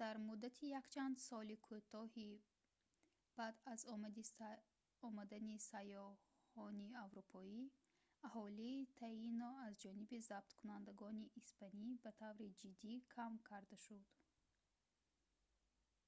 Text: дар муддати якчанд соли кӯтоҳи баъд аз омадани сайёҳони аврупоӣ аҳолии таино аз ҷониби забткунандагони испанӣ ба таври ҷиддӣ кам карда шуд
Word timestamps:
дар 0.00 0.16
муддати 0.28 0.66
якчанд 0.80 1.16
соли 1.26 1.56
кӯтоҳи 1.66 2.30
баъд 3.36 3.56
аз 3.74 3.80
омадани 5.06 5.56
сайёҳони 5.70 6.88
аврупоӣ 7.04 7.62
аҳолии 8.26 8.88
таино 9.00 9.50
аз 9.66 9.74
ҷониби 9.84 10.24
забткунандагони 10.30 11.30
испанӣ 11.40 11.86
ба 12.02 12.10
таври 12.22 12.56
ҷиддӣ 12.60 12.92
кам 13.14 13.32
карда 13.48 13.76
шуд 13.84 14.06